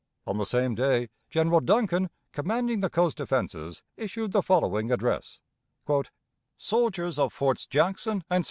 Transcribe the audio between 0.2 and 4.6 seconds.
On the same day General Duncan, commanding the coast defenses, issued the